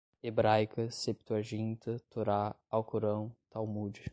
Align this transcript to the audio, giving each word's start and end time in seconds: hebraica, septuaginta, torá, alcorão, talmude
hebraica, 0.23 0.89
septuaginta, 0.89 1.91
torá, 2.09 2.55
alcorão, 2.71 3.31
talmude 3.51 4.03